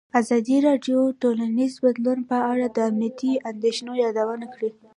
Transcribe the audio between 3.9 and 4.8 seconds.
یادونه کړې.